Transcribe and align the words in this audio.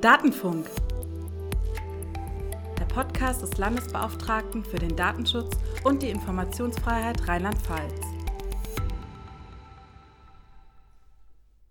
Datenfunk. 0.00 0.70
Der 2.78 2.84
Podcast 2.84 3.42
des 3.42 3.58
Landesbeauftragten 3.58 4.62
für 4.62 4.76
den 4.76 4.94
Datenschutz 4.94 5.58
und 5.82 6.04
die 6.04 6.10
Informationsfreiheit 6.10 7.26
Rheinland-Pfalz. 7.26 8.00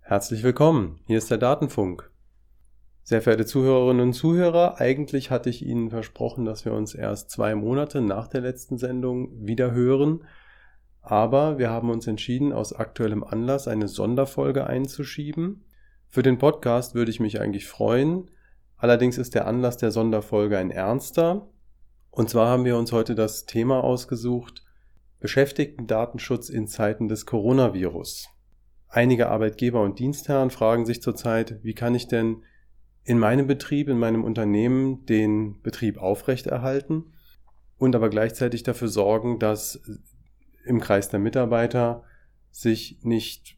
Herzlich 0.01 0.43
willkommen, 0.43 0.99
hier 1.05 1.19
ist 1.19 1.31
der 1.31 1.37
Datenfunk. 1.37 2.11
Sehr 3.03 3.21
verehrte 3.21 3.45
Zuhörerinnen 3.45 4.07
und 4.07 4.13
Zuhörer, 4.13 4.81
eigentlich 4.81 5.31
hatte 5.31 5.49
ich 5.49 5.65
Ihnen 5.65 5.89
versprochen, 5.89 6.43
dass 6.43 6.65
wir 6.65 6.73
uns 6.73 6.95
erst 6.95 7.31
zwei 7.31 7.55
Monate 7.55 8.01
nach 8.01 8.27
der 8.27 8.41
letzten 8.41 8.77
Sendung 8.77 9.47
wieder 9.47 9.71
hören, 9.71 10.25
aber 11.01 11.59
wir 11.59 11.69
haben 11.69 11.89
uns 11.89 12.05
entschieden, 12.07 12.51
aus 12.51 12.73
aktuellem 12.73 13.23
Anlass 13.23 13.69
eine 13.69 13.87
Sonderfolge 13.87 14.67
einzuschieben. 14.67 15.63
Für 16.09 16.23
den 16.23 16.37
Podcast 16.37 16.95
würde 16.95 17.11
ich 17.11 17.19
mich 17.19 17.39
eigentlich 17.41 17.67
freuen. 17.67 18.31
Allerdings 18.77 19.17
ist 19.17 19.35
der 19.35 19.47
Anlass 19.47 19.77
der 19.77 19.91
Sonderfolge 19.91 20.57
ein 20.57 20.71
ernster. 20.71 21.49
Und 22.11 22.29
zwar 22.29 22.47
haben 22.47 22.65
wir 22.65 22.77
uns 22.77 22.91
heute 22.91 23.13
das 23.13 23.45
Thema 23.45 23.83
ausgesucht, 23.83 24.63
Beschäftigten-Datenschutz 25.19 26.49
in 26.49 26.67
Zeiten 26.67 27.07
des 27.07 27.25
Coronavirus. 27.25 28.29
Einige 28.87 29.29
Arbeitgeber 29.29 29.81
und 29.83 29.99
Dienstherren 29.99 30.49
fragen 30.49 30.85
sich 30.85 31.01
zurzeit, 31.01 31.59
wie 31.63 31.73
kann 31.73 31.93
ich 31.93 32.07
denn 32.07 32.43
in 33.03 33.19
meinem 33.19 33.47
Betrieb, 33.47 33.89
in 33.89 33.99
meinem 33.99 34.23
Unternehmen 34.23 35.05
den 35.05 35.61
Betrieb 35.61 35.97
aufrechterhalten 35.97 37.13
und 37.77 37.95
aber 37.95 38.09
gleichzeitig 38.09 38.63
dafür 38.63 38.87
sorgen, 38.87 39.39
dass 39.39 39.81
im 40.65 40.79
Kreis 40.79 41.09
der 41.09 41.19
Mitarbeiter 41.19 42.03
sich 42.51 42.99
nicht 43.03 43.56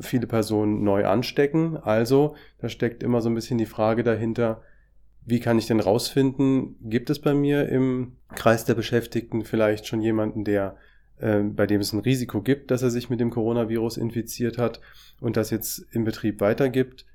viele 0.00 0.26
Personen 0.26 0.84
neu 0.84 1.06
anstecken. 1.06 1.76
Also 1.76 2.36
da 2.58 2.68
steckt 2.68 3.02
immer 3.02 3.20
so 3.20 3.28
ein 3.28 3.34
bisschen 3.34 3.58
die 3.58 3.66
Frage 3.66 4.02
dahinter, 4.02 4.62
wie 5.24 5.40
kann 5.40 5.58
ich 5.58 5.66
denn 5.66 5.80
rausfinden, 5.80 6.76
gibt 6.82 7.10
es 7.10 7.20
bei 7.20 7.34
mir 7.34 7.68
im 7.68 8.16
Kreis 8.34 8.64
der 8.64 8.74
Beschäftigten 8.74 9.44
vielleicht 9.44 9.86
schon 9.86 10.00
jemanden, 10.00 10.44
der 10.44 10.76
äh, 11.18 11.40
bei 11.40 11.66
dem 11.66 11.80
es 11.80 11.92
ein 11.92 12.00
Risiko 12.00 12.42
gibt, 12.42 12.70
dass 12.70 12.82
er 12.82 12.90
sich 12.90 13.08
mit 13.08 13.20
dem 13.20 13.30
Coronavirus 13.30 13.96
infiziert 13.96 14.58
hat 14.58 14.80
und 15.20 15.36
das 15.36 15.50
jetzt 15.50 15.86
im 15.92 16.04
Betrieb 16.04 16.40
weitergibt? 16.40 17.06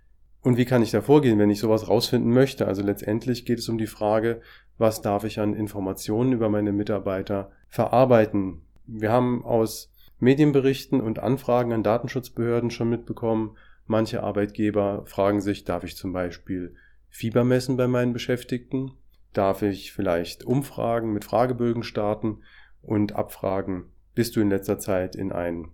Und 0.42 0.56
wie 0.56 0.66
kann 0.66 0.82
ich 0.82 0.92
da 0.92 1.02
vorgehen, 1.02 1.40
wenn 1.40 1.50
ich 1.50 1.60
sowas 1.60 1.90
rausfinden 1.90 2.32
möchte? 2.32 2.68
Also 2.68 2.82
letztendlich 2.82 3.46
geht 3.46 3.60
es 3.60 3.68
um 3.68 3.78
die 3.78 3.88
Frage, 3.88 4.42
was 4.78 5.02
darf 5.02 5.26
ich 5.26 5.40
an 5.40 5.54
Informationen 5.54 6.32
über 6.32 6.50
meine 6.50 6.72
Mitarbeiter 6.72 7.52
verarbeiten? 7.68 8.62
Wir 8.86 9.12
haben 9.12 9.44
aus 9.44 9.92
Medienberichten 10.20 11.00
und 11.00 11.20
Anfragen 11.20 11.74
an 11.74 11.84
Datenschutzbehörden 11.84 12.72
schon 12.72 12.90
mitbekommen. 12.90 13.56
Manche 13.86 14.24
Arbeitgeber 14.24 15.04
fragen 15.06 15.42
sich, 15.42 15.64
darf 15.64 15.84
ich 15.84 15.96
zum 15.96 16.12
Beispiel 16.12 16.76
Fieber 17.10 17.44
messen 17.44 17.78
bei 17.78 17.88
meinen 17.88 18.14
Beschäftigten? 18.14 18.92
Darf 19.34 19.62
ich 19.62 19.94
vielleicht 19.94 20.44
Umfragen 20.44 21.14
mit 21.14 21.26
Fragebögen 21.26 21.84
starten 21.84 22.42
und 22.82 23.16
abfragen, 23.16 23.86
bist 24.16 24.36
du 24.36 24.42
in 24.42 24.50
letzter 24.50 24.80
Zeit 24.80 25.16
in 25.16 25.32
ein 25.32 25.70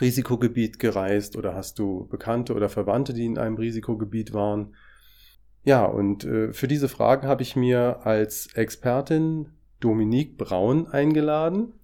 Risikogebiet 0.00 0.78
gereist 0.78 1.36
oder 1.36 1.54
hast 1.54 1.78
du 1.78 2.08
Bekannte 2.08 2.54
oder 2.54 2.68
Verwandte, 2.68 3.12
die 3.12 3.26
in 3.26 3.38
einem 3.38 3.56
Risikogebiet 3.56 4.32
waren? 4.32 4.74
Ja, 5.62 5.84
und 5.84 6.24
äh, 6.24 6.52
für 6.52 6.68
diese 6.68 6.88
Fragen 6.88 7.26
habe 7.26 7.42
ich 7.42 7.56
mir 7.56 8.06
als 8.06 8.48
Expertin 8.54 9.50
Dominique 9.80 10.38
Braun 10.38 10.86
eingeladen 10.86 11.74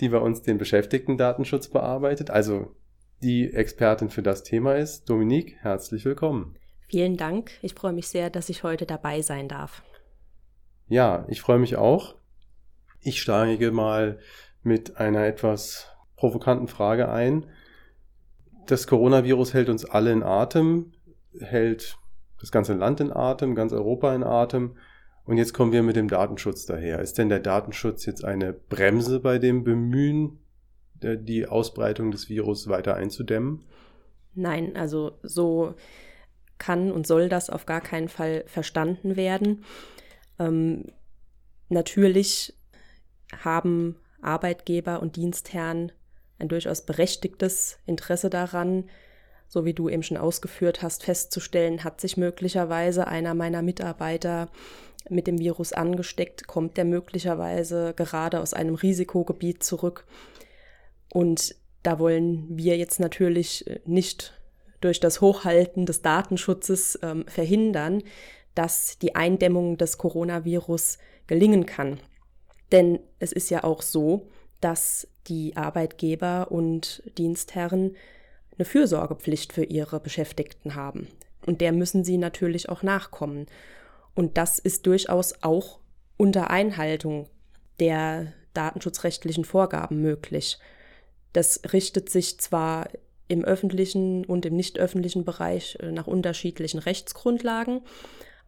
die 0.00 0.08
bei 0.08 0.18
uns 0.18 0.42
den 0.42 0.58
Beschäftigten-Datenschutz 0.58 1.68
bearbeitet, 1.68 2.30
also 2.30 2.74
die 3.22 3.52
Expertin 3.52 4.10
für 4.10 4.22
das 4.22 4.42
Thema 4.42 4.76
ist. 4.76 5.08
Dominique, 5.08 5.56
herzlich 5.60 6.04
willkommen. 6.04 6.56
Vielen 6.88 7.16
Dank. 7.16 7.52
Ich 7.62 7.74
freue 7.74 7.92
mich 7.92 8.08
sehr, 8.08 8.30
dass 8.30 8.48
ich 8.48 8.62
heute 8.62 8.86
dabei 8.86 9.22
sein 9.22 9.48
darf. 9.48 9.82
Ja, 10.88 11.24
ich 11.28 11.40
freue 11.40 11.58
mich 11.58 11.76
auch. 11.76 12.16
Ich 13.00 13.20
steige 13.20 13.70
mal 13.70 14.18
mit 14.62 14.96
einer 14.98 15.24
etwas 15.24 15.88
provokanten 16.16 16.68
Frage 16.68 17.08
ein. 17.08 17.46
Das 18.66 18.86
Coronavirus 18.86 19.54
hält 19.54 19.68
uns 19.68 19.84
alle 19.84 20.12
in 20.12 20.22
Atem, 20.22 20.92
hält 21.38 21.98
das 22.38 22.50
ganze 22.50 22.74
Land 22.74 23.00
in 23.00 23.12
Atem, 23.12 23.54
ganz 23.54 23.72
Europa 23.72 24.14
in 24.14 24.22
Atem. 24.22 24.76
Und 25.24 25.38
jetzt 25.38 25.54
kommen 25.54 25.72
wir 25.72 25.82
mit 25.82 25.96
dem 25.96 26.08
Datenschutz 26.08 26.66
daher. 26.66 27.00
Ist 27.00 27.16
denn 27.16 27.30
der 27.30 27.40
Datenschutz 27.40 28.04
jetzt 28.04 28.24
eine 28.24 28.52
Bremse 28.52 29.20
bei 29.20 29.38
dem 29.38 29.64
Bemühen, 29.64 30.38
die 31.02 31.46
Ausbreitung 31.46 32.10
des 32.10 32.28
Virus 32.28 32.68
weiter 32.68 32.94
einzudämmen? 32.94 33.64
Nein, 34.34 34.76
also 34.76 35.18
so 35.22 35.74
kann 36.58 36.92
und 36.92 37.06
soll 37.06 37.28
das 37.28 37.50
auf 37.50 37.66
gar 37.66 37.80
keinen 37.80 38.08
Fall 38.08 38.44
verstanden 38.46 39.16
werden. 39.16 39.64
Ähm, 40.38 40.92
natürlich 41.68 42.54
haben 43.42 43.96
Arbeitgeber 44.20 45.00
und 45.00 45.16
Dienstherren 45.16 45.92
ein 46.38 46.48
durchaus 46.48 46.84
berechtigtes 46.84 47.78
Interesse 47.86 48.30
daran, 48.30 48.84
so 49.46 49.64
wie 49.64 49.74
du 49.74 49.88
eben 49.88 50.02
schon 50.02 50.16
ausgeführt 50.16 50.82
hast, 50.82 51.04
festzustellen, 51.04 51.84
hat 51.84 52.00
sich 52.00 52.16
möglicherweise 52.16 53.06
einer 53.06 53.34
meiner 53.34 53.62
Mitarbeiter 53.62 54.48
mit 55.08 55.26
dem 55.26 55.38
Virus 55.38 55.72
angesteckt, 55.72 56.46
kommt 56.46 56.76
der 56.76 56.84
möglicherweise 56.84 57.94
gerade 57.94 58.40
aus 58.40 58.54
einem 58.54 58.74
Risikogebiet 58.74 59.62
zurück. 59.62 60.06
Und 61.12 61.54
da 61.82 61.98
wollen 61.98 62.46
wir 62.48 62.76
jetzt 62.76 63.00
natürlich 63.00 63.66
äh, 63.66 63.80
nicht 63.84 64.34
durch 64.80 65.00
das 65.00 65.20
Hochhalten 65.20 65.86
des 65.86 66.02
Datenschutzes 66.02 66.98
ähm, 67.02 67.24
verhindern, 67.26 68.02
dass 68.54 68.98
die 68.98 69.14
Eindämmung 69.14 69.78
des 69.78 69.98
Coronavirus 69.98 70.98
gelingen 71.26 71.66
kann. 71.66 72.00
Denn 72.72 73.00
es 73.18 73.32
ist 73.32 73.50
ja 73.50 73.64
auch 73.64 73.82
so, 73.82 74.28
dass 74.60 75.08
die 75.26 75.56
Arbeitgeber 75.56 76.50
und 76.50 77.02
Dienstherren 77.18 77.96
eine 78.56 78.64
Fürsorgepflicht 78.64 79.52
für 79.52 79.64
ihre 79.64 80.00
Beschäftigten 80.00 80.74
haben. 80.74 81.08
Und 81.46 81.60
der 81.60 81.72
müssen 81.72 82.04
sie 82.04 82.18
natürlich 82.18 82.68
auch 82.68 82.82
nachkommen. 82.82 83.46
Und 84.14 84.36
das 84.36 84.58
ist 84.58 84.86
durchaus 84.86 85.42
auch 85.42 85.80
unter 86.16 86.50
Einhaltung 86.50 87.28
der 87.80 88.32
datenschutzrechtlichen 88.54 89.44
Vorgaben 89.44 90.00
möglich. 90.00 90.58
Das 91.32 91.60
richtet 91.72 92.08
sich 92.08 92.38
zwar 92.38 92.88
im 93.26 93.44
öffentlichen 93.44 94.24
und 94.24 94.46
im 94.46 94.54
nicht 94.54 94.78
öffentlichen 94.78 95.24
Bereich 95.24 95.76
äh, 95.80 95.90
nach 95.90 96.06
unterschiedlichen 96.06 96.78
Rechtsgrundlagen, 96.78 97.80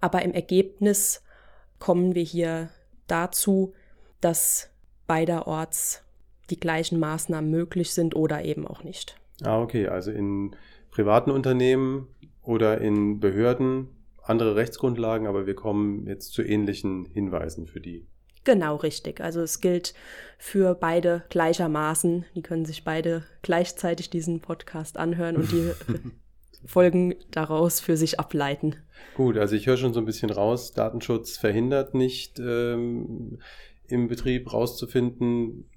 aber 0.00 0.22
im 0.22 0.32
Ergebnis 0.32 1.22
kommen 1.78 2.14
wir 2.14 2.22
hier 2.22 2.68
dazu, 3.06 3.74
dass 4.20 4.70
beiderorts 5.06 6.02
die 6.50 6.60
gleichen 6.60 6.98
Maßnahmen 6.98 7.50
möglich 7.50 7.92
sind 7.92 8.14
oder 8.14 8.44
eben 8.44 8.66
auch 8.66 8.84
nicht. 8.84 9.18
Ah, 9.42 9.60
okay. 9.60 9.88
Also 9.88 10.10
in 10.10 10.54
privaten 10.90 11.30
Unternehmen 11.30 12.08
oder 12.42 12.80
in 12.80 13.18
Behörden 13.20 13.88
andere 14.28 14.56
Rechtsgrundlagen, 14.56 15.26
aber 15.26 15.46
wir 15.46 15.54
kommen 15.54 16.06
jetzt 16.06 16.32
zu 16.32 16.42
ähnlichen 16.42 17.06
Hinweisen 17.06 17.66
für 17.66 17.80
die. 17.80 18.06
Genau, 18.44 18.76
richtig. 18.76 19.20
Also 19.20 19.40
es 19.40 19.60
gilt 19.60 19.92
für 20.38 20.74
beide 20.74 21.24
gleichermaßen. 21.30 22.24
Die 22.36 22.42
können 22.42 22.64
sich 22.64 22.84
beide 22.84 23.24
gleichzeitig 23.42 24.08
diesen 24.08 24.40
Podcast 24.40 24.98
anhören 24.98 25.36
und 25.36 25.50
die 25.50 25.72
Folgen 26.66 27.14
daraus 27.32 27.80
für 27.80 27.96
sich 27.96 28.20
ableiten. 28.20 28.76
Gut, 29.14 29.36
also 29.36 29.56
ich 29.56 29.66
höre 29.66 29.76
schon 29.76 29.92
so 29.92 30.00
ein 30.00 30.06
bisschen 30.06 30.30
raus, 30.30 30.72
Datenschutz 30.72 31.36
verhindert 31.36 31.94
nicht 31.94 32.38
ähm, 32.38 33.38
im 33.88 34.08
Betrieb 34.08 34.52
rauszufinden, 34.52 35.68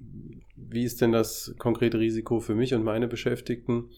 wie 0.55 0.83
ist 0.83 1.01
denn 1.01 1.11
das 1.11 1.55
konkrete 1.57 1.99
Risiko 1.99 2.39
für 2.39 2.55
mich 2.55 2.73
und 2.73 2.83
meine 2.83 3.07
Beschäftigten. 3.07 3.89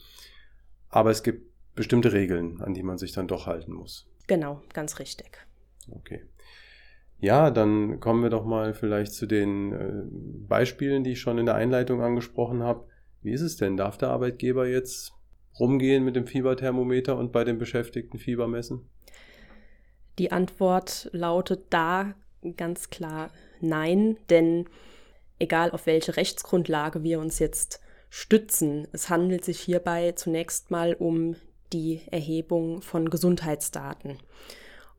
Aber 0.89 1.12
es 1.12 1.23
gibt 1.23 1.51
bestimmte 1.75 2.13
Regeln, 2.13 2.62
an 2.62 2.74
die 2.74 2.83
man 2.83 2.98
sich 2.98 3.12
dann 3.12 3.27
doch 3.27 3.48
halten 3.48 3.74
muss. 3.74 4.11
Genau, 4.31 4.62
ganz 4.72 4.98
richtig. 5.00 5.45
Okay. 5.92 6.22
Ja, 7.19 7.51
dann 7.51 8.00
kommen 8.00 8.24
wir 8.24 8.30
doch 8.30 8.45
mal 8.45 8.74
vielleicht 8.74 9.12
zu 9.12 9.25
den 9.25 9.74
äh, 9.74 10.48
Beispielen, 10.48 11.04
die 11.04 11.12
ich 11.12 11.19
schon 11.19 11.38
in 11.38 11.48
der 11.48 11.56
Einleitung 11.56 12.01
angesprochen 12.01 12.63
habe. 12.63 12.88
Wie 13.22 13.33
ist 13.33 13.42
es 13.42 13.57
denn? 13.57 13.75
Darf 13.75 13.98
der 13.98 14.07
Arbeitgeber 14.07 14.69
jetzt 14.69 15.12
rumgehen 15.60 16.06
mit 16.06 16.16
dem 16.16 16.28
Fieberthermometer 16.28 17.18
und 17.18 17.33
bei 17.33 17.44
den 17.44 17.57
Beschäftigten 17.57 18.19
Fieber 18.19 18.48
messen? 18.48 18.89
Die 20.18 20.31
Antwort 20.31 21.10
lautet 21.12 21.66
da 21.72 22.13
ganz 22.56 22.89
klar 22.89 23.31
nein, 23.60 24.16
denn 24.30 24.69
egal 25.39 25.72
auf 25.72 25.88
welche 25.88 26.16
Rechtsgrundlage 26.16 27.04
wir 27.04 27.19
uns 27.19 27.39
jetzt 27.39 27.81
stützen, 28.10 28.88
es 28.94 29.10
handelt 29.10 29.44
sich 29.44 29.60
hierbei 29.60 30.13
zunächst 30.13 30.72
mal 30.72 30.94
um 30.94 31.36
die 31.73 32.01
Erhebung 32.12 32.81
von 32.81 33.09
Gesundheitsdaten. 33.09 34.18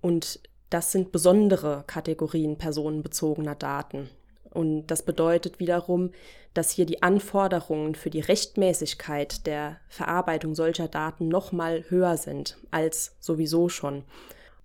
Und 0.01 0.41
das 0.71 0.93
sind 0.93 1.13
besondere 1.13 1.85
Kategorien 1.87 2.57
personenbezogener 2.57 3.55
Daten. 3.55 4.09
Und 4.51 4.87
das 4.89 5.03
bedeutet 5.03 5.61
wiederum, 5.61 6.11
dass 6.55 6.71
hier 6.71 6.85
die 6.85 7.03
Anforderungen 7.03 7.95
für 7.95 8.11
die 8.11 8.21
Rechtmäßigkeit 8.21 9.47
der 9.47 9.79
Verarbeitung 9.89 10.55
solcher 10.55 10.89
Daten 10.89 11.29
nochmal 11.29 11.85
höher 11.89 12.17
sind 12.17 12.59
als 12.71 13.17
sowieso 13.21 13.69
schon. 13.69 14.05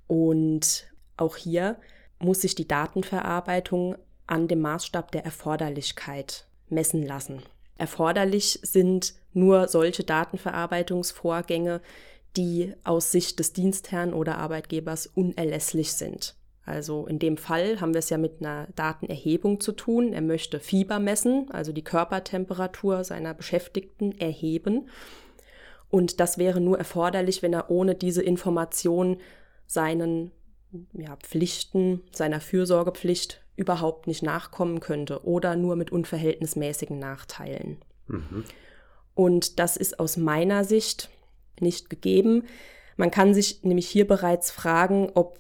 Und 0.07 0.87
auch 1.15 1.37
hier 1.37 1.77
muss 2.19 2.41
sich 2.41 2.55
die 2.55 2.67
Datenverarbeitung 2.67 3.95
an 4.25 4.47
dem 4.47 4.59
Maßstab 4.61 5.11
der 5.11 5.23
Erforderlichkeit 5.23 6.45
messen 6.69 7.03
lassen. 7.05 7.41
Erforderlich 7.77 8.59
sind 8.63 9.13
nur 9.33 9.67
solche 9.67 10.03
Datenverarbeitungsvorgänge, 10.03 11.81
die 12.35 12.73
aus 12.83 13.11
Sicht 13.11 13.39
des 13.39 13.53
Dienstherrn 13.53 14.13
oder 14.13 14.37
Arbeitgebers 14.37 15.07
unerlässlich 15.07 15.93
sind. 15.93 16.35
Also 16.65 17.07
in 17.07 17.17
dem 17.17 17.37
Fall 17.37 17.79
haben 17.79 17.93
wir 17.93 17.99
es 17.99 18.09
ja 18.09 18.17
mit 18.17 18.41
einer 18.41 18.67
Datenerhebung 18.75 19.61
zu 19.61 19.71
tun. 19.71 20.11
Er 20.11 20.21
möchte 20.21 20.59
Fieber 20.59 20.99
messen, 20.99 21.49
also 21.49 21.71
die 21.71 21.83
Körpertemperatur 21.83 23.05
seiner 23.05 23.33
Beschäftigten 23.33 24.11
erheben. 24.19 24.89
Und 25.89 26.19
das 26.19 26.37
wäre 26.37 26.59
nur 26.59 26.77
erforderlich, 26.77 27.41
wenn 27.41 27.53
er 27.53 27.71
ohne 27.71 27.95
diese 27.95 28.21
Information 28.21 29.17
seinen 29.65 30.31
ja, 30.93 31.15
Pflichten, 31.17 32.01
seiner 32.11 32.41
Fürsorgepflicht 32.41 33.41
überhaupt 33.55 34.07
nicht 34.07 34.23
nachkommen 34.23 34.79
könnte 34.79 35.25
oder 35.25 35.55
nur 35.55 35.75
mit 35.75 35.91
unverhältnismäßigen 35.91 36.99
Nachteilen. 36.99 37.77
Mhm. 38.07 38.43
Und 39.15 39.59
das 39.59 39.77
ist 39.77 39.99
aus 39.99 40.17
meiner 40.17 40.63
Sicht 40.63 41.09
nicht 41.59 41.89
gegeben. 41.89 42.43
Man 42.97 43.11
kann 43.11 43.33
sich 43.33 43.63
nämlich 43.63 43.87
hier 43.87 44.07
bereits 44.07 44.51
fragen, 44.51 45.11
ob 45.15 45.39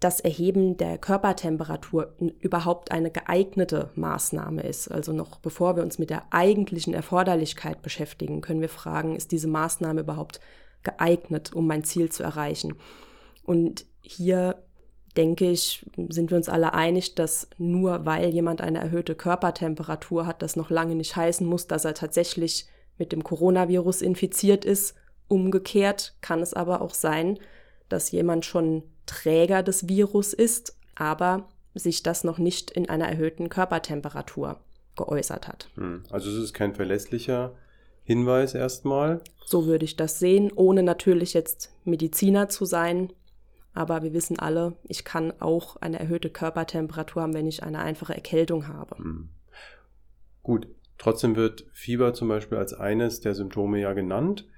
das 0.00 0.18
Erheben 0.18 0.76
der 0.76 0.98
Körpertemperatur 0.98 2.14
überhaupt 2.40 2.90
eine 2.90 3.10
geeignete 3.10 3.90
Maßnahme 3.94 4.62
ist. 4.62 4.88
Also 4.88 5.12
noch 5.12 5.38
bevor 5.38 5.76
wir 5.76 5.82
uns 5.82 5.98
mit 5.98 6.10
der 6.10 6.24
eigentlichen 6.32 6.92
Erforderlichkeit 6.92 7.82
beschäftigen, 7.82 8.40
können 8.40 8.60
wir 8.60 8.68
fragen, 8.68 9.14
ist 9.14 9.30
diese 9.30 9.46
Maßnahme 9.46 10.00
überhaupt 10.00 10.40
geeignet, 10.82 11.52
um 11.52 11.66
mein 11.66 11.84
Ziel 11.84 12.10
zu 12.10 12.22
erreichen? 12.24 12.74
Und 13.44 13.86
hier 14.02 14.62
denke 15.16 15.50
ich, 15.50 15.84
sind 16.08 16.30
wir 16.30 16.36
uns 16.36 16.48
alle 16.48 16.72
einig, 16.72 17.14
dass 17.14 17.48
nur 17.58 18.06
weil 18.06 18.30
jemand 18.30 18.60
eine 18.60 18.80
erhöhte 18.80 19.14
Körpertemperatur 19.14 20.26
hat, 20.26 20.42
das 20.42 20.56
noch 20.56 20.70
lange 20.70 20.94
nicht 20.94 21.16
heißen 21.16 21.46
muss, 21.46 21.66
dass 21.66 21.84
er 21.84 21.94
tatsächlich 21.94 22.66
mit 22.98 23.12
dem 23.12 23.22
Coronavirus 23.22 24.02
infiziert 24.02 24.64
ist. 24.64 24.94
Umgekehrt 25.28 26.14
kann 26.20 26.40
es 26.40 26.54
aber 26.54 26.80
auch 26.80 26.94
sein, 26.94 27.38
dass 27.88 28.10
jemand 28.10 28.44
schon 28.46 28.82
Träger 29.06 29.62
des 29.62 29.88
Virus 29.88 30.32
ist, 30.32 30.76
aber 30.94 31.48
sich 31.74 32.02
das 32.02 32.24
noch 32.24 32.38
nicht 32.38 32.70
in 32.70 32.88
einer 32.88 33.08
erhöhten 33.08 33.48
Körpertemperatur 33.48 34.60
geäußert 34.96 35.48
hat. 35.48 35.68
Hm. 35.74 36.04
Also 36.10 36.30
es 36.30 36.36
ist 36.36 36.54
kein 36.54 36.74
verlässlicher 36.74 37.54
Hinweis 38.04 38.54
erstmal. 38.54 39.20
So 39.44 39.66
würde 39.66 39.84
ich 39.84 39.96
das 39.96 40.18
sehen, 40.18 40.52
ohne 40.54 40.82
natürlich 40.82 41.34
jetzt 41.34 41.72
Mediziner 41.84 42.48
zu 42.48 42.64
sein. 42.64 43.12
Aber 43.74 44.02
wir 44.02 44.12
wissen 44.12 44.38
alle, 44.38 44.76
ich 44.84 45.04
kann 45.04 45.32
auch 45.40 45.76
eine 45.76 45.98
erhöhte 45.98 46.30
Körpertemperatur 46.30 47.22
haben, 47.22 47.34
wenn 47.34 47.46
ich 47.46 47.62
eine 47.62 47.80
einfache 47.80 48.14
Erkältung 48.14 48.68
habe. 48.68 48.96
Hm. 48.98 49.28
Gut, 50.42 50.68
trotzdem 50.98 51.36
wird 51.36 51.66
Fieber 51.72 52.14
zum 52.14 52.28
Beispiel 52.28 52.58
als 52.58 52.74
eines 52.74 53.20
der 53.20 53.34
Symptome 53.34 53.80
ja 53.80 53.92
genannt. 53.92 54.48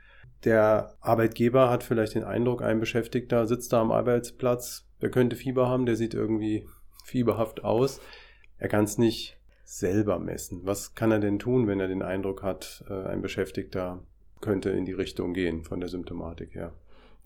Der 0.44 0.94
Arbeitgeber 1.00 1.70
hat 1.70 1.84
vielleicht 1.84 2.14
den 2.14 2.24
Eindruck, 2.24 2.62
ein 2.62 2.80
Beschäftigter 2.80 3.46
sitzt 3.46 3.72
da 3.72 3.80
am 3.80 3.92
Arbeitsplatz, 3.92 4.86
der 5.00 5.10
könnte 5.10 5.36
Fieber 5.36 5.68
haben, 5.68 5.86
der 5.86 5.96
sieht 5.96 6.14
irgendwie 6.14 6.66
fieberhaft 7.04 7.64
aus. 7.64 8.00
Er 8.58 8.68
kann 8.68 8.84
es 8.84 8.98
nicht 8.98 9.38
selber 9.64 10.18
messen. 10.18 10.60
Was 10.64 10.94
kann 10.94 11.10
er 11.12 11.20
denn 11.20 11.38
tun, 11.38 11.66
wenn 11.66 11.80
er 11.80 11.88
den 11.88 12.02
Eindruck 12.02 12.42
hat, 12.42 12.84
äh, 12.88 13.06
ein 13.06 13.22
Beschäftigter 13.22 14.02
könnte 14.40 14.70
in 14.70 14.84
die 14.84 14.92
Richtung 14.92 15.32
gehen 15.32 15.64
von 15.64 15.80
der 15.80 15.88
Symptomatik 15.88 16.54
her? 16.54 16.72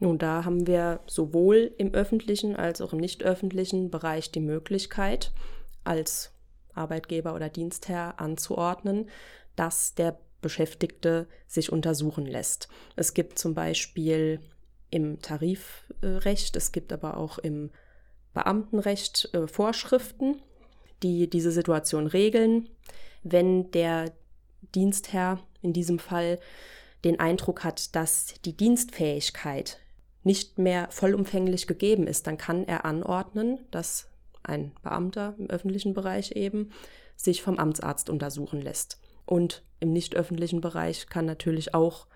Nun, 0.00 0.18
da 0.18 0.44
haben 0.44 0.66
wir 0.66 1.00
sowohl 1.06 1.74
im 1.76 1.92
öffentlichen 1.92 2.54
als 2.54 2.80
auch 2.80 2.92
im 2.92 3.00
nicht 3.00 3.24
öffentlichen 3.24 3.90
Bereich 3.90 4.30
die 4.30 4.40
Möglichkeit, 4.40 5.32
als 5.82 6.32
Arbeitgeber 6.74 7.34
oder 7.34 7.48
Dienstherr 7.48 8.20
anzuordnen, 8.20 9.08
dass 9.56 9.94
der 9.94 10.18
Beschäftigte 10.40 11.26
sich 11.48 11.72
untersuchen 11.72 12.26
lässt. 12.26 12.68
Es 12.94 13.12
gibt 13.12 13.38
zum 13.40 13.54
Beispiel 13.54 14.40
im 14.90 15.20
Tarifrecht, 15.20 16.54
es 16.54 16.70
gibt 16.70 16.92
aber 16.92 17.16
auch 17.16 17.38
im 17.38 17.70
Beamtenrecht 18.34 19.30
äh, 19.32 19.48
Vorschriften, 19.48 20.40
die 21.02 21.28
diese 21.28 21.50
Situation 21.50 22.06
regeln. 22.06 22.68
Wenn 23.24 23.70
der 23.72 24.12
Dienstherr 24.74 25.40
in 25.60 25.72
diesem 25.72 25.98
Fall 25.98 26.38
den 27.04 27.18
Eindruck 27.18 27.64
hat, 27.64 27.94
dass 27.96 28.34
die 28.44 28.56
Dienstfähigkeit 28.56 29.78
nicht 30.28 30.58
mehr 30.58 30.88
vollumfänglich 30.90 31.66
gegeben 31.66 32.06
ist, 32.06 32.26
dann 32.26 32.36
kann 32.36 32.68
er 32.68 32.84
anordnen, 32.84 33.60
dass 33.70 34.10
ein 34.42 34.72
Beamter 34.82 35.34
im 35.38 35.48
öffentlichen 35.48 35.94
Bereich 35.94 36.32
eben 36.32 36.70
sich 37.16 37.40
vom 37.40 37.58
Amtsarzt 37.58 38.10
untersuchen 38.10 38.60
lässt. 38.60 39.00
Und 39.24 39.62
im 39.80 39.90
nicht 39.90 40.16
öffentlichen 40.16 40.60
Bereich 40.60 41.06
kann 41.06 41.24
natürlich 41.24 41.72
auch 41.72 42.06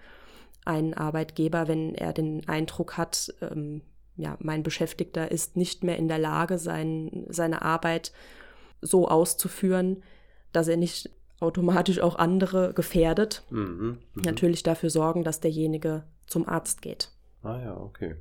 ein 0.66 0.92
Arbeitgeber, 0.92 1.68
wenn 1.68 1.94
er 1.94 2.12
den 2.12 2.46
Eindruck 2.46 2.98
hat, 2.98 3.32
ähm, 3.40 3.80
ja, 4.16 4.36
mein 4.40 4.62
Beschäftigter 4.62 5.30
ist 5.30 5.56
nicht 5.56 5.82
mehr 5.82 5.96
in 5.96 6.06
der 6.06 6.18
Lage, 6.18 6.58
sein, 6.58 7.24
seine 7.30 7.62
Arbeit 7.62 8.12
so 8.82 9.08
auszuführen, 9.08 10.02
dass 10.52 10.68
er 10.68 10.76
nicht 10.76 11.08
automatisch 11.40 11.98
auch 12.00 12.16
andere 12.16 12.74
gefährdet, 12.74 13.42
mhm, 13.48 13.98
mh. 14.14 14.22
natürlich 14.26 14.62
dafür 14.62 14.90
sorgen, 14.90 15.24
dass 15.24 15.40
derjenige 15.40 16.04
zum 16.26 16.46
Arzt 16.46 16.82
geht. 16.82 17.10
Ah 17.42 17.60
ja, 17.60 17.76
okay. 17.76 18.16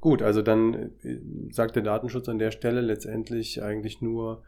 Gut, 0.00 0.22
also 0.22 0.42
dann 0.42 0.74
äh, 1.02 1.20
sagt 1.50 1.76
der 1.76 1.82
Datenschutz 1.82 2.28
an 2.28 2.38
der 2.38 2.50
Stelle 2.50 2.80
letztendlich 2.80 3.62
eigentlich 3.62 4.00
nur, 4.00 4.42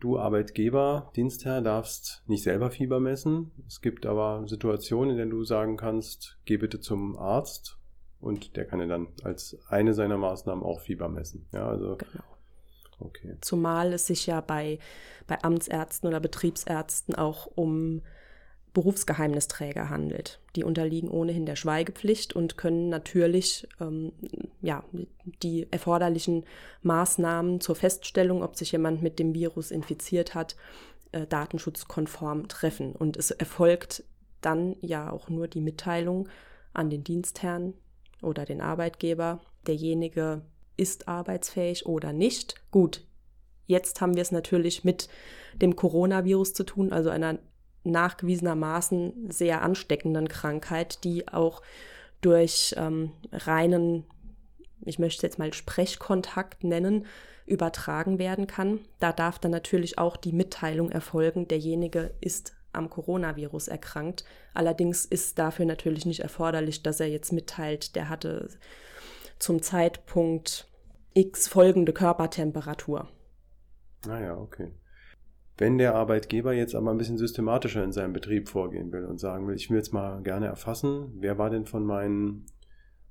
Du 0.00 0.18
Arbeitgeber, 0.18 1.12
Dienstherr, 1.14 1.60
darfst 1.60 2.22
nicht 2.26 2.42
selber 2.42 2.70
Fieber 2.70 3.00
messen. 3.00 3.50
Es 3.68 3.82
gibt 3.82 4.06
aber 4.06 4.48
Situationen, 4.48 5.12
in 5.12 5.18
denen 5.18 5.30
du 5.30 5.44
sagen 5.44 5.76
kannst, 5.76 6.38
geh 6.46 6.56
bitte 6.56 6.80
zum 6.80 7.18
Arzt 7.18 7.76
und 8.18 8.56
der 8.56 8.64
kann 8.64 8.78
dir 8.78 8.86
dann 8.86 9.08
als 9.24 9.58
eine 9.68 9.92
seiner 9.92 10.16
Maßnahmen 10.16 10.64
auch 10.64 10.80
Fieber 10.80 11.10
messen. 11.10 11.46
Ja, 11.52 11.68
also. 11.68 11.98
Genau. 11.98 12.24
Okay. 12.98 13.36
Zumal 13.42 13.92
es 13.92 14.06
sich 14.06 14.26
ja 14.26 14.40
bei, 14.40 14.78
bei 15.26 15.42
Amtsärzten 15.42 16.08
oder 16.08 16.20
Betriebsärzten 16.20 17.14
auch 17.14 17.46
um 17.46 18.02
Berufsgeheimnisträger 18.72 19.90
handelt. 19.90 20.39
Die 20.56 20.64
unterliegen 20.64 21.08
ohnehin 21.08 21.46
der 21.46 21.56
Schweigepflicht 21.56 22.34
und 22.34 22.56
können 22.56 22.88
natürlich 22.88 23.68
ähm, 23.80 24.12
ja, 24.60 24.84
die 25.42 25.68
erforderlichen 25.70 26.44
Maßnahmen 26.82 27.60
zur 27.60 27.76
Feststellung, 27.76 28.42
ob 28.42 28.56
sich 28.56 28.72
jemand 28.72 29.02
mit 29.02 29.18
dem 29.18 29.34
Virus 29.34 29.70
infiziert 29.70 30.34
hat, 30.34 30.56
äh, 31.12 31.26
datenschutzkonform 31.26 32.48
treffen. 32.48 32.92
Und 32.92 33.16
es 33.16 33.30
erfolgt 33.30 34.04
dann 34.40 34.76
ja 34.80 35.10
auch 35.10 35.28
nur 35.28 35.48
die 35.48 35.60
Mitteilung 35.60 36.28
an 36.72 36.90
den 36.90 37.04
Dienstherrn 37.04 37.74
oder 38.22 38.44
den 38.44 38.60
Arbeitgeber, 38.60 39.40
derjenige 39.66 40.42
ist 40.76 41.08
arbeitsfähig 41.08 41.86
oder 41.86 42.12
nicht. 42.12 42.54
Gut, 42.70 43.04
jetzt 43.66 44.00
haben 44.00 44.14
wir 44.14 44.22
es 44.22 44.32
natürlich 44.32 44.84
mit 44.84 45.08
dem 45.54 45.76
Coronavirus 45.76 46.54
zu 46.54 46.64
tun, 46.64 46.92
also 46.92 47.10
einer 47.10 47.38
nachgewiesenermaßen 47.84 49.30
sehr 49.30 49.62
ansteckenden 49.62 50.28
Krankheit, 50.28 51.04
die 51.04 51.28
auch 51.28 51.62
durch 52.20 52.74
ähm, 52.76 53.12
reinen, 53.32 54.04
ich 54.84 54.98
möchte 54.98 55.26
jetzt 55.26 55.38
mal 55.38 55.52
Sprechkontakt 55.52 56.64
nennen, 56.64 57.06
übertragen 57.46 58.18
werden 58.18 58.46
kann. 58.46 58.80
Da 58.98 59.12
darf 59.12 59.38
dann 59.38 59.50
natürlich 59.50 59.98
auch 59.98 60.16
die 60.16 60.32
Mitteilung 60.32 60.90
erfolgen, 60.90 61.48
derjenige 61.48 62.14
ist 62.20 62.54
am 62.72 62.88
Coronavirus 62.88 63.68
erkrankt. 63.68 64.24
Allerdings 64.54 65.04
ist 65.04 65.38
dafür 65.38 65.66
natürlich 65.66 66.06
nicht 66.06 66.20
erforderlich, 66.20 66.82
dass 66.82 67.00
er 67.00 67.08
jetzt 67.08 67.32
mitteilt, 67.32 67.96
der 67.96 68.08
hatte 68.08 68.48
zum 69.38 69.62
Zeitpunkt 69.62 70.68
X 71.14 71.48
folgende 71.48 71.92
Körpertemperatur. 71.92 73.08
Naja, 74.06 74.34
ah 74.34 74.38
okay. 74.38 74.70
Wenn 75.60 75.76
der 75.76 75.94
Arbeitgeber 75.94 76.54
jetzt 76.54 76.74
aber 76.74 76.90
ein 76.90 76.96
bisschen 76.96 77.18
systematischer 77.18 77.84
in 77.84 77.92
seinem 77.92 78.14
Betrieb 78.14 78.48
vorgehen 78.48 78.92
will 78.92 79.04
und 79.04 79.20
sagen 79.20 79.46
will, 79.46 79.56
ich 79.56 79.68
will 79.68 79.76
jetzt 79.76 79.92
mal 79.92 80.22
gerne 80.22 80.46
erfassen, 80.46 81.12
wer 81.18 81.36
war 81.36 81.50
denn 81.50 81.66
von 81.66 81.84
meinen 81.84 82.46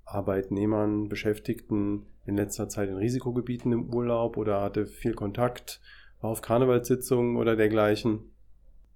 Arbeitnehmern, 0.04 1.10
Beschäftigten 1.10 2.08
in 2.26 2.36
letzter 2.36 2.68
Zeit 2.68 2.90
in 2.90 2.96
Risikogebieten 2.96 3.72
im 3.72 3.94
Urlaub 3.94 4.36
oder 4.36 4.62
hatte 4.62 4.88
viel 4.88 5.14
Kontakt, 5.14 5.80
war 6.22 6.32
auf 6.32 6.42
Karnevalssitzungen 6.42 7.38
oder 7.38 7.56
dergleichen. 7.56 8.32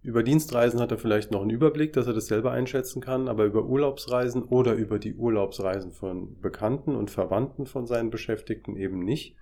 Über 0.02 0.24
Dienstreisen 0.24 0.80
hat 0.80 0.90
er 0.90 0.98
vielleicht 0.98 1.30
noch 1.30 1.42
einen 1.42 1.52
Überblick, 1.52 1.94
dass 1.94 2.08
er 2.08 2.14
das 2.14 2.26
selber 2.26 2.54
einschätzen 2.54 3.04
kann, 3.04 3.28
aber 3.28 3.46
über 3.46 3.66
Urlaubsreisen 3.66 4.42
oder 4.46 4.74
über 4.74 4.98
die 4.98 5.14
Urlaubsreisen 5.14 5.92
von 5.92 6.42
Bekannten 6.42 6.96
und 6.96 7.12
Verwandten 7.12 7.68
von 7.68 7.86
seinen 7.86 8.10
Beschäftigten 8.10 8.76
eben 8.78 8.98
nicht 8.98 9.36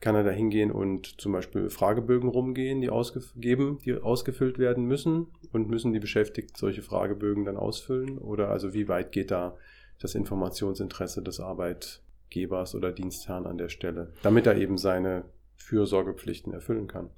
kann 0.00 0.14
er 0.14 0.24
da 0.24 0.30
hingehen 0.30 0.70
und 0.70 1.20
zum 1.20 1.32
Beispiel 1.32 1.70
Fragebögen 1.70 2.28
rumgehen, 2.28 2.80
die 2.80 2.90
ausgegeben, 2.90 3.78
die 3.84 3.94
ausgefüllt 3.94 4.58
werden 4.58 4.84
müssen 4.84 5.28
und 5.52 5.68
müssen 5.68 5.92
die 5.92 6.00
Beschäftigten 6.00 6.56
solche 6.56 6.82
Fragebögen 6.82 7.44
dann 7.44 7.56
ausfüllen? 7.56 8.18
Oder 8.18 8.50
also 8.50 8.74
wie 8.74 8.88
weit 8.88 9.12
geht 9.12 9.30
da 9.30 9.56
das 9.98 10.14
Informationsinteresse 10.14 11.22
des 11.22 11.40
Arbeitgebers 11.40 12.74
oder 12.74 12.92
Dienstherrn 12.92 13.46
an 13.46 13.58
der 13.58 13.70
Stelle, 13.70 14.12
damit 14.22 14.46
er 14.46 14.56
eben 14.56 14.76
seine 14.76 15.24
Fürsorgepflichten 15.56 16.52
erfüllen 16.52 16.86
kann. 16.86 17.10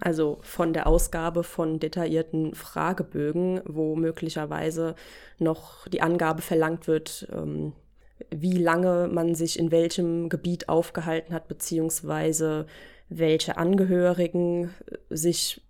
Also 0.00 0.38
von 0.42 0.72
der 0.72 0.86
Ausgabe 0.88 1.44
von 1.44 1.78
detaillierten 1.78 2.54
Fragebögen, 2.54 3.60
wo 3.64 3.94
möglicherweise 3.94 4.96
noch 5.38 5.86
die 5.86 6.02
Angabe 6.02 6.42
verlangt 6.42 6.88
wird, 6.88 7.28
ähm, 7.32 7.72
wie 8.30 8.58
lange 8.58 9.08
man 9.08 9.34
sich 9.34 9.58
in 9.58 9.70
welchem 9.70 10.28
Gebiet 10.28 10.68
aufgehalten 10.68 11.34
hat, 11.34 11.48
beziehungsweise 11.48 12.66
welche 13.08 13.56
Angehörigen 13.56 14.74
sich 15.10 15.60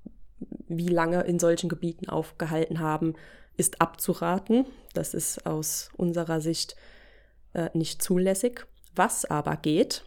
wie 0.68 0.88
lange 0.88 1.22
in 1.22 1.38
solchen 1.38 1.68
Gebieten 1.68 2.08
aufgehalten 2.08 2.80
haben, 2.80 3.14
ist 3.56 3.80
abzuraten. 3.80 4.66
Das 4.94 5.14
ist 5.14 5.46
aus 5.46 5.90
unserer 5.96 6.40
Sicht 6.40 6.76
äh, 7.54 7.70
nicht 7.74 8.02
zulässig. 8.02 8.66
Was 8.94 9.24
aber 9.24 9.56
geht, 9.56 10.04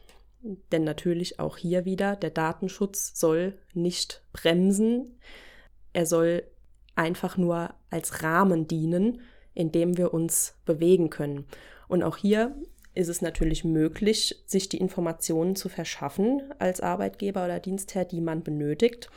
denn 0.71 0.83
natürlich 0.83 1.39
auch 1.39 1.57
hier 1.57 1.85
wieder, 1.85 2.15
der 2.15 2.29
Datenschutz 2.29 3.19
soll 3.19 3.57
nicht 3.73 4.23
bremsen. 4.33 5.19
Er 5.93 6.05
soll 6.05 6.43
einfach 6.95 7.37
nur 7.37 7.73
als 7.89 8.23
Rahmen 8.23 8.67
dienen, 8.67 9.21
in 9.53 9.71
dem 9.71 9.97
wir 9.97 10.13
uns 10.13 10.55
bewegen 10.65 11.09
können. 11.09 11.45
Und 11.89 12.03
auch 12.03 12.15
hier 12.15 12.55
ist 12.93 13.09
es 13.09 13.21
natürlich 13.21 13.65
möglich, 13.65 14.41
sich 14.45 14.69
die 14.69 14.77
Informationen 14.77 15.55
zu 15.55 15.67
verschaffen 15.67 16.41
als 16.59 16.79
Arbeitgeber 16.79 17.43
oder 17.43 17.59
Dienstherr, 17.59 18.05
die 18.05 18.21
man 18.21 18.43
benötigt. 18.43 19.09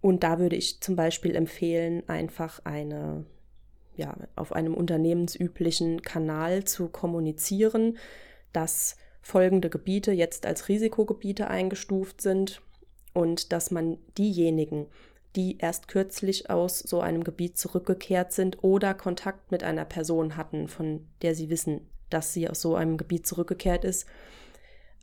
Und 0.00 0.22
da 0.22 0.38
würde 0.38 0.56
ich 0.56 0.80
zum 0.80 0.94
Beispiel 0.94 1.34
empfehlen, 1.34 2.08
einfach 2.08 2.60
eine, 2.64 3.24
ja, 3.96 4.16
auf 4.36 4.52
einem 4.52 4.74
unternehmensüblichen 4.74 6.02
Kanal 6.02 6.64
zu 6.64 6.88
kommunizieren, 6.88 7.98
dass 8.52 8.96
folgende 9.22 9.70
Gebiete 9.70 10.12
jetzt 10.12 10.46
als 10.46 10.68
Risikogebiete 10.68 11.48
eingestuft 11.48 12.20
sind 12.20 12.62
und 13.12 13.52
dass 13.52 13.70
man 13.70 13.98
diejenigen, 14.18 14.86
die 15.36 15.58
erst 15.58 15.88
kürzlich 15.88 16.50
aus 16.50 16.80
so 16.80 17.00
einem 17.00 17.24
Gebiet 17.24 17.58
zurückgekehrt 17.58 18.32
sind 18.32 18.62
oder 18.62 18.94
Kontakt 18.94 19.50
mit 19.52 19.62
einer 19.62 19.84
Person 19.84 20.36
hatten, 20.36 20.68
von 20.68 21.06
der 21.22 21.34
sie 21.34 21.50
wissen, 21.50 21.86
dass 22.08 22.32
sie 22.32 22.48
aus 22.48 22.60
so 22.60 22.74
einem 22.74 22.96
Gebiet 22.96 23.26
zurückgekehrt 23.26 23.84
ist, 23.84 24.06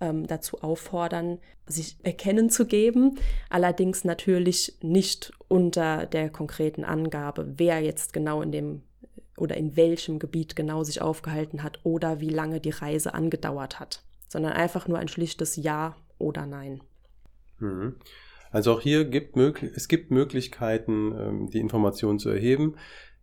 ähm, 0.01 0.27
dazu 0.27 0.62
auffordern, 0.62 1.39
sich 1.65 1.98
erkennen 2.03 2.50
zu 2.50 2.65
geben, 2.65 3.17
allerdings 3.50 4.03
natürlich 4.03 4.77
nicht 4.81 5.34
unter 5.48 6.05
der 6.05 6.29
konkreten 6.29 6.84
Angabe, 6.84 7.53
wer 7.57 7.79
jetzt 7.79 8.13
genau 8.13 8.41
in 8.41 8.51
dem 8.51 8.81
oder 9.38 9.55
in 9.55 9.75
welchem 9.75 10.19
Gebiet 10.19 10.55
genau 10.55 10.84
sich 10.84 11.01
aufgehalten 11.01 11.63
hat 11.63 11.79
oder 11.84 12.19
wie 12.19 12.29
lange 12.29 12.60
die 12.60 12.72
Reise 12.72 13.13
angedauert 13.13 13.79
hat, 13.79 14.03
sondern 14.27 14.53
einfach 14.53 14.88
nur 14.88 14.98
ein 14.98 15.07
schlichtes 15.07 15.55
Ja 15.55 15.96
oder 16.17 16.46
Nein. 16.46 16.81
Mhm. 17.60 17.96
Also 18.51 18.74
auch 18.74 18.82
hier 18.82 19.06
gibt 19.06 19.36
es 19.38 19.88
gibt 19.88 20.12
Möglichkeiten, 20.12 21.13
ähm, 21.18 21.50
die 21.50 21.60
Informationen 21.60 22.20
zu 22.20 22.30
erheben. 22.30 22.75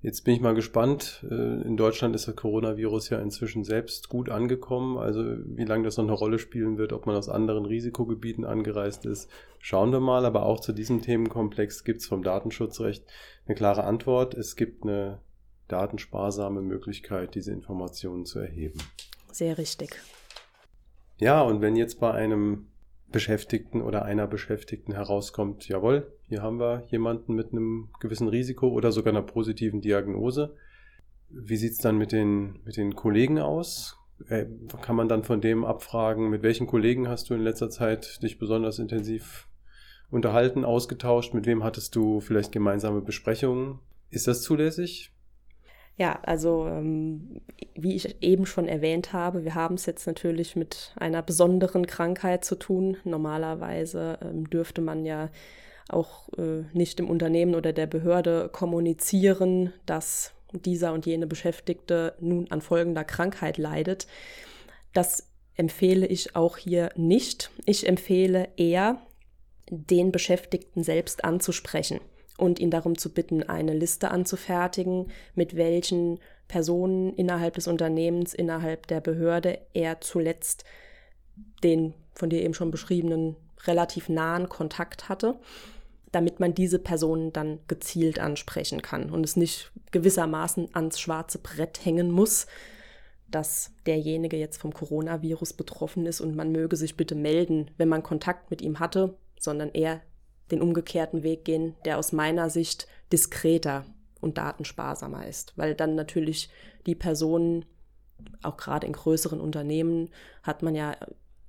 Jetzt 0.05 0.23
bin 0.23 0.35
ich 0.35 0.43
mal 0.43 0.55
gespannt. 0.55 1.25
Äh, 1.31 1.63
in 1.63 1.79
Deutschland 1.79 2.15
ist 2.15 2.29
das 2.29 2.37
Coronavirus 2.37 3.09
ja 3.09 3.21
inzwischen 3.21 3.65
selbst 3.65 4.11
gut 4.11 4.29
angekommen. 4.29 4.99
Also 4.99 5.25
wie 5.47 5.65
lange 5.65 5.85
das 5.85 5.97
noch 5.97 6.05
eine 6.05 6.13
Rolle 6.13 6.39
spielen 6.39 6.77
wird, 6.77 6.93
ob 6.93 7.07
man 7.07 7.17
aus 7.17 7.31
anderen 7.31 7.65
Risikogebieten 7.65 8.45
angereist 8.45 9.07
ist, 9.07 9.31
schauen 9.61 9.93
wir 9.93 10.01
mal. 10.01 10.27
Aber 10.27 10.45
auch 10.45 10.61
zu 10.61 10.75
diesem 10.75 11.01
Themenkomplex 11.01 11.85
gibt 11.85 12.03
es 12.03 12.07
vom 12.07 12.23
Datenschutzrecht 12.23 13.03
eine 13.47 13.55
klare 13.55 13.85
Antwort. 13.85 14.35
Es 14.35 14.57
gibt 14.57 14.83
eine 14.83 15.21
datensparsame 15.69 16.61
Möglichkeit, 16.61 17.35
diese 17.35 17.53
Informationen 17.53 18.27
zu 18.27 18.41
erheben. 18.41 18.79
Sehr 19.33 19.57
richtig. 19.57 19.97
Ja, 21.19 21.41
und 21.41 21.63
wenn 21.63 21.77
jetzt 21.77 21.99
bei 21.99 22.13
einem 22.13 22.67
Beschäftigten 23.15 23.81
oder 23.81 24.05
einer 24.05 24.27
Beschäftigten 24.27 24.93
herauskommt, 24.93 25.69
jawohl, 25.69 26.13
hier 26.29 26.43
haben 26.43 26.59
wir 26.59 26.83
jemanden 26.89 27.35
mit 27.35 27.53
einem 27.53 27.91
gewissen 28.01 28.27
Risiko 28.27 28.67
oder 28.67 28.91
sogar 28.91 29.13
einer 29.13 29.23
positiven 29.23 29.81
Diagnose. 29.81 30.57
Wie 31.31 31.57
sieht 31.57 31.75
es 31.75 31.79
dann 31.79 31.97
mit 31.97 32.11
den, 32.11 32.59
mit 32.65 32.77
den 32.77 32.97
Kollegen 32.97 33.39
aus? 33.39 33.97
Äh, 34.29 34.47
kann 34.83 34.97
man 34.97 35.07
dann 35.07 35.23
von 35.23 35.41
dem 35.41 35.65
abfragen, 35.65 36.29
mit 36.29 36.43
welchen 36.43 36.67
Kollegen 36.67 37.07
hast 37.07 37.31
du 37.31 37.35
in 37.35 37.41
letzter 37.41 37.71
Zeit 37.71 38.21
dich 38.25 38.41
besonders 38.41 38.81
intensiv 38.81 39.47
unterhalten, 40.11 40.65
ausgetauscht? 40.65 41.35
Mit 41.35 41.47
wem 41.47 41.63
hattest 41.63 41.95
du 41.95 42.19
vielleicht 42.19 42.51
gemeinsame 42.51 43.01
Besprechungen? 43.01 43.79
Ist 44.11 44.27
das 44.27 44.43
zulässig? 44.43 45.14
Ja, 45.97 46.19
also 46.23 46.67
ähm, 46.67 47.41
wie 47.75 47.95
ich 47.95 48.21
eben 48.21 48.47
schon 48.47 48.67
erwähnt 48.67 49.13
habe, 49.13 49.45
wir 49.45 49.55
haben 49.55 49.77
es 49.77 49.87
jetzt 49.87 50.07
natürlich 50.07 50.57
mit 50.57 50.93
einer 50.97 51.23
besonderen 51.23 51.87
Krankheit 51.87 52.45
zu 52.45 52.57
tun. 52.57 52.97
Normalerweise 53.05 54.19
ähm, 54.21 54.51
dürfte 54.51 54.81
man 54.81 55.07
ja 55.07 55.31
auch 55.89 56.29
äh, 56.37 56.65
nicht 56.73 56.99
im 56.99 57.09
Unternehmen 57.09 57.55
oder 57.55 57.73
der 57.73 57.87
Behörde 57.87 58.49
kommunizieren, 58.49 59.73
dass 59.87 60.33
dieser 60.53 60.93
und 60.93 61.07
jene 61.07 61.27
Beschäftigte 61.29 62.15
nun 62.21 62.51
an 62.51 62.61
folgender 62.61 63.05
Krankheit 63.05 63.57
leidet. 63.57 64.09
Das 64.93 65.29
empfehle 65.57 66.07
ich 66.07 66.35
auch 66.35 66.57
hier 66.57 66.91
nicht. 66.97 67.51
Ich 67.67 67.87
empfehle 67.87 68.49
eher, 68.57 69.01
den 69.71 70.13
Beschäftigten 70.13 70.83
selbst 70.83 71.25
anzusprechen 71.25 72.01
und 72.37 72.59
ihn 72.59 72.71
darum 72.71 72.99
zu 72.99 73.13
bitten, 73.13 73.43
eine 73.43 73.75
Liste 73.75 74.11
anzufertigen, 74.11 75.09
mit 75.35 75.57
welchen 75.57 76.19
Personen 76.49 77.15
innerhalb 77.15 77.55
des 77.55 77.67
Unternehmens, 77.67 78.35
innerhalb 78.35 78.87
der 78.87 79.01
Behörde 79.01 79.59
er 79.73 80.01
zuletzt 80.01 80.65
den 81.63 81.95
von 82.15 82.31
dir 82.31 82.43
eben 82.43 82.55
schon 82.55 82.71
beschriebenen 82.71 83.37
relativ 83.67 84.09
nahen 84.09 84.49
Kontakt 84.49 85.09
hatte, 85.09 85.39
damit 86.13 86.39
man 86.39 86.55
diese 86.55 86.79
Personen 86.79 87.33
dann 87.33 87.59
gezielt 87.67 88.19
ansprechen 88.19 88.83
kann 88.83 89.11
und 89.11 89.25
es 89.25 89.37
nicht 89.37 89.73
gewissermaßen 89.91 90.69
ans 90.75 91.01
schwarze 91.01 91.39
Brett 91.39 91.85
hängen 91.85 92.11
muss, 92.11 92.47
dass 93.29 93.73
derjenige 93.87 94.37
jetzt 94.37 94.59
vom 94.59 94.73
Coronavirus 94.73 95.55
betroffen 95.55 96.07
ist 96.07 96.21
und 96.21 96.37
man 96.37 96.53
möge 96.53 96.77
sich 96.77 96.97
bitte 96.97 97.15
melden, 97.15 97.71
wenn 97.79 97.89
man 97.89 98.03
Kontakt 98.03 98.51
mit 98.51 98.63
ihm 98.63 98.79
hatte, 98.79 99.17
sondern 99.41 99.71
er 99.73 100.03
den 100.51 100.61
umgekehrten 100.61 101.23
Weg 101.23 101.45
gehen, 101.45 101.75
der 101.85 101.99
aus 101.99 102.13
meiner 102.13 102.51
Sicht 102.51 102.87
diskreter 103.13 103.85
und 104.21 104.39
datensparsamer 104.39 105.27
ist, 105.27 105.53
weil 105.57 105.75
dann 105.75 105.95
natürlich 105.95 106.51
die 106.87 106.95
Personen, 106.95 107.65
auch 108.43 108.57
gerade 108.57 108.87
in 108.87 108.93
größeren 108.93 109.41
Unternehmen, 109.41 110.11
hat 110.43 110.63
man 110.63 110.75
ja 110.75 110.97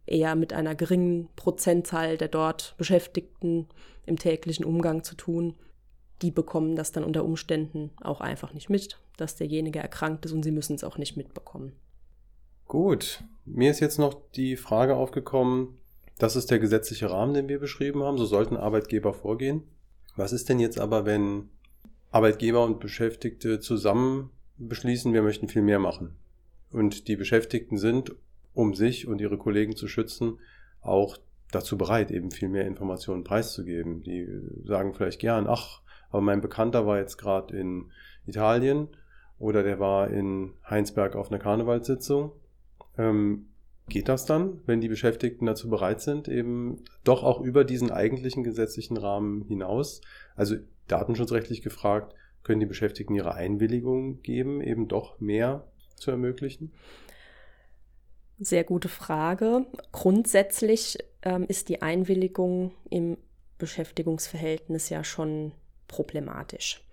eher 0.06 0.36
mit 0.36 0.54
einer 0.54 0.76
geringen 0.76 1.30
Prozentzahl 1.36 2.18
der 2.18 2.28
dort 2.28 2.76
Beschäftigten 2.78 3.68
im 4.06 4.18
täglichen 4.18 4.66
Umgang 4.66 5.04
zu 5.04 5.16
tun. 5.16 5.56
Die 6.22 6.32
bekommen 6.32 6.76
das 6.76 6.92
dann 6.92 7.04
unter 7.04 7.24
Umständen 7.24 7.92
auch 8.02 8.22
einfach 8.22 8.54
nicht 8.54 8.70
mit, 8.70 9.00
dass 9.18 9.36
derjenige 9.36 9.80
erkrankt 9.80 10.26
ist 10.26 10.32
und 10.32 10.44
sie 10.44 10.52
müssen 10.52 10.76
es 10.76 10.84
auch 10.84 10.98
nicht 10.98 11.18
mitbekommen. 11.18 11.74
Gut, 12.68 13.24
mir 13.46 13.72
ist 13.72 13.80
jetzt 13.80 14.00
noch 14.00 14.16
die 14.36 14.58
Frage 14.58 14.96
aufgekommen, 14.96 15.78
das 16.18 16.36
ist 16.36 16.52
der 16.52 16.60
gesetzliche 16.60 17.10
Rahmen, 17.10 17.34
den 17.34 17.50
wir 17.50 17.60
beschrieben 17.60 18.04
haben. 18.04 18.18
So 18.18 18.26
sollten 18.26 18.56
Arbeitgeber 18.56 19.14
vorgehen. 19.14 19.64
Was 20.16 20.32
ist 20.32 20.48
denn 20.48 20.60
jetzt 20.60 20.80
aber, 20.80 21.06
wenn 21.06 21.50
Arbeitgeber 22.12 22.64
und 22.64 22.80
Beschäftigte 22.80 23.60
zusammen 23.60 24.30
beschließen, 24.58 25.14
wir 25.14 25.22
möchten 25.22 25.50
viel 25.50 25.62
mehr 25.62 25.80
machen? 25.80 26.16
Und 26.72 27.08
die 27.08 27.18
Beschäftigten 27.18 27.78
sind, 27.78 28.16
um 28.54 28.74
sich 28.74 29.08
und 29.08 29.20
ihre 29.20 29.38
Kollegen 29.38 29.76
zu 29.76 29.88
schützen, 29.88 30.40
auch 30.82 31.18
dazu 31.52 31.78
bereit, 31.78 32.12
eben 32.12 32.32
viel 32.32 32.50
mehr 32.50 32.66
Informationen 32.66 33.24
preiszugeben. 33.24 34.02
Die 34.04 34.28
sagen 34.64 34.94
vielleicht 34.94 35.20
gern, 35.20 35.48
ach, 35.48 35.82
aber 36.10 36.22
mein 36.22 36.42
Bekannter 36.42 36.88
war 36.88 37.00
jetzt 37.00 37.18
gerade 37.18 37.58
in 37.58 37.92
Italien 38.26 38.88
oder 39.38 39.64
der 39.64 39.80
war 39.80 40.10
in 40.10 40.54
Heinsberg 40.70 41.16
auf 41.16 41.30
einer 41.30 41.40
Karnevalssitzung. 41.40 42.32
Ähm, 42.98 43.48
Geht 43.88 44.10
das 44.10 44.26
dann, 44.26 44.62
wenn 44.66 44.82
die 44.82 44.88
Beschäftigten 44.88 45.46
dazu 45.46 45.70
bereit 45.70 46.02
sind, 46.02 46.28
eben 46.28 46.84
doch 47.04 47.24
auch 47.24 47.40
über 47.42 47.64
diesen 47.64 47.92
eigentlichen 47.92 48.44
gesetzlichen 48.44 48.98
Rahmen 48.98 49.44
hinaus, 49.44 50.02
also 50.36 50.56
datenschutzrechtlich 50.88 51.62
gefragt, 51.62 52.16
können 52.44 52.60
die 52.60 52.66
Beschäftigten 52.66 53.16
ihre 53.16 53.34
Einwilligung 53.34 54.22
geben, 54.22 54.62
eben 54.62 54.88
doch 54.88 55.20
mehr 55.20 55.68
zu 55.96 56.12
ermöglichen? 56.12 56.72
Sehr 58.40 58.64
gute 58.64 58.90
Frage. 58.90 59.66
Grundsätzlich 59.92 60.98
ähm, 61.22 61.46
ist 61.48 61.70
die 61.70 61.82
Einwilligung 61.82 62.74
im 62.90 63.18
Beschäftigungsverhältnis 63.58 64.90
ja 64.90 65.04
schon 65.04 65.54
problematisch. 65.88 66.85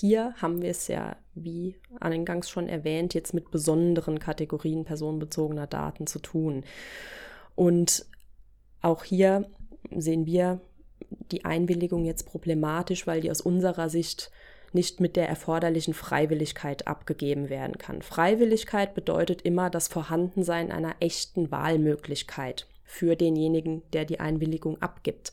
Hier 0.00 0.32
haben 0.36 0.62
wir 0.62 0.70
es 0.70 0.86
ja, 0.86 1.16
wie 1.34 1.74
eingangs 1.98 2.48
schon 2.48 2.68
erwähnt, 2.68 3.14
jetzt 3.14 3.34
mit 3.34 3.50
besonderen 3.50 4.20
Kategorien 4.20 4.84
personenbezogener 4.84 5.66
Daten 5.66 6.06
zu 6.06 6.20
tun. 6.20 6.62
Und 7.56 8.06
auch 8.80 9.02
hier 9.02 9.50
sehen 9.90 10.24
wir 10.24 10.60
die 11.32 11.44
Einwilligung 11.44 12.04
jetzt 12.04 12.26
problematisch, 12.26 13.08
weil 13.08 13.22
die 13.22 13.30
aus 13.30 13.40
unserer 13.40 13.88
Sicht 13.88 14.30
nicht 14.72 15.00
mit 15.00 15.16
der 15.16 15.28
erforderlichen 15.28 15.94
Freiwilligkeit 15.94 16.86
abgegeben 16.86 17.48
werden 17.48 17.76
kann. 17.76 18.02
Freiwilligkeit 18.02 18.94
bedeutet 18.94 19.42
immer 19.42 19.68
das 19.68 19.88
Vorhandensein 19.88 20.70
einer 20.70 20.94
echten 21.00 21.50
Wahlmöglichkeit 21.50 22.68
für 22.84 23.16
denjenigen, 23.16 23.82
der 23.92 24.04
die 24.04 24.20
Einwilligung 24.20 24.80
abgibt. 24.80 25.32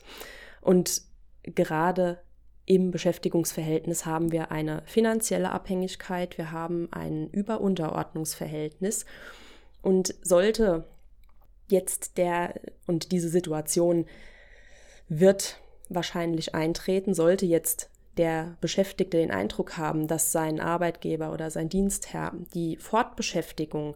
Und 0.60 1.02
gerade 1.44 2.18
im 2.66 2.90
Beschäftigungsverhältnis 2.90 4.04
haben 4.04 4.32
wir 4.32 4.50
eine 4.50 4.82
finanzielle 4.86 5.50
Abhängigkeit, 5.52 6.36
wir 6.36 6.50
haben 6.50 6.88
ein 6.90 7.30
Überunterordnungsverhältnis. 7.30 9.06
Und 9.82 10.14
sollte 10.20 10.84
jetzt 11.68 12.18
der 12.18 12.54
und 12.86 13.12
diese 13.12 13.28
Situation 13.28 14.06
wird 15.08 15.60
wahrscheinlich 15.88 16.56
eintreten, 16.56 17.14
sollte 17.14 17.46
jetzt 17.46 17.88
der 18.16 18.56
Beschäftigte 18.60 19.18
den 19.18 19.30
Eindruck 19.30 19.76
haben, 19.76 20.08
dass 20.08 20.32
sein 20.32 20.58
Arbeitgeber 20.58 21.32
oder 21.32 21.50
sein 21.50 21.68
Dienstherr 21.68 22.32
die 22.54 22.76
Fortbeschäftigung 22.78 23.94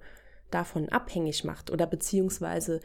davon 0.51 0.89
abhängig 0.91 1.43
macht 1.43 1.71
oder 1.71 1.87
beziehungsweise 1.87 2.81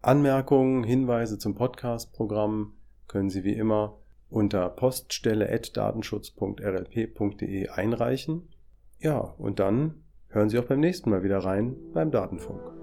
Anmerkungen, 0.03 0.83
Hinweise 0.83 1.39
zum 1.39 1.55
Podcast-Programm 1.55 2.73
können 3.07 3.29
Sie 3.29 3.45
wie 3.45 3.53
immer 3.53 3.99
unter 4.31 4.71
poststelle.datenschutz.rlp.de 4.71 7.69
einreichen. 7.69 8.49
Ja, 8.99 9.19
und 9.19 9.59
dann 9.59 10.05
hören 10.29 10.49
Sie 10.49 10.59
auch 10.59 10.65
beim 10.65 10.81
nächsten 10.81 11.11
Mal 11.11 11.23
wieder 11.23 11.41
rein 11.41 11.77
beim 11.93 12.11
Datenfunk. 12.11 12.80